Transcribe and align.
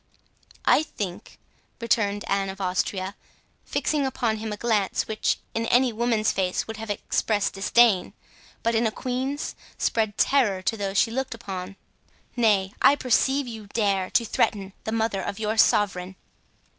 "I 0.65 0.81
think," 0.81 1.37
returned 1.79 2.25
Anne 2.27 2.49
of 2.49 2.59
Austria, 2.59 3.13
fixing 3.65 4.03
upon 4.03 4.37
him 4.37 4.51
a 4.51 4.57
glance, 4.57 5.07
which 5.07 5.37
in 5.53 5.67
any 5.67 5.93
woman's 5.93 6.31
face 6.31 6.65
would 6.65 6.77
have 6.77 6.89
expressed 6.89 7.53
disdain, 7.53 8.13
but 8.63 8.73
in 8.73 8.87
a 8.87 8.91
queen's, 8.91 9.53
spread 9.77 10.17
terror 10.17 10.63
to 10.63 10.75
those 10.75 10.97
she 10.97 11.11
looked 11.11 11.35
upon, 11.35 11.75
"nay, 12.35 12.73
I 12.81 12.95
perceive 12.95 13.45
you 13.47 13.67
dare 13.67 14.09
to 14.09 14.25
threaten 14.25 14.73
the 14.85 14.91
mother 14.91 15.21
of 15.21 15.37
your 15.37 15.55
sovereign." 15.55 16.15